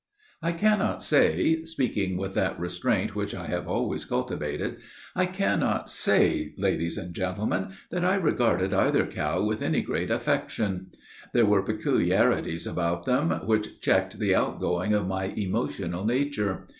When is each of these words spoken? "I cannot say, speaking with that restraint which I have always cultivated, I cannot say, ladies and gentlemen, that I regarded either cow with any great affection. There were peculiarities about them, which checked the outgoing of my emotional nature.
"I 0.41 0.51
cannot 0.51 1.03
say, 1.03 1.63
speaking 1.65 2.17
with 2.17 2.33
that 2.33 2.59
restraint 2.59 3.15
which 3.15 3.35
I 3.35 3.45
have 3.45 3.67
always 3.67 4.03
cultivated, 4.03 4.77
I 5.15 5.27
cannot 5.27 5.91
say, 5.91 6.55
ladies 6.57 6.97
and 6.97 7.13
gentlemen, 7.13 7.73
that 7.91 8.03
I 8.03 8.15
regarded 8.15 8.73
either 8.73 9.05
cow 9.05 9.43
with 9.43 9.61
any 9.61 9.83
great 9.83 10.09
affection. 10.09 10.87
There 11.35 11.45
were 11.45 11.61
peculiarities 11.61 12.65
about 12.65 13.05
them, 13.05 13.29
which 13.45 13.79
checked 13.79 14.17
the 14.17 14.33
outgoing 14.33 14.95
of 14.95 15.05
my 15.07 15.25
emotional 15.25 16.03
nature. 16.03 16.65